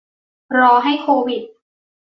[0.59, 1.41] รอให้โควิด